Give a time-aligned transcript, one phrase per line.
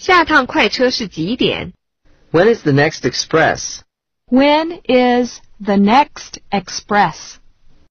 [0.00, 1.74] 下趟快车是几点
[2.32, 3.80] ？When is the next express?
[4.30, 7.39] When is the next express?